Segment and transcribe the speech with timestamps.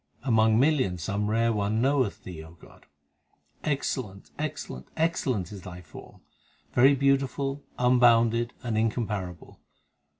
[0.23, 2.87] Among millions some rare one knoweth Thee, God;
[3.63, 6.21] Excellent, excellent, excellent is Thy form,
[6.73, 9.59] Very beautiful, unbounded, and incomparable.